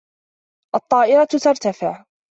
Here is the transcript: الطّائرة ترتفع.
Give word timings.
الطّائرة 0.75 1.27
ترتفع. 1.43 2.05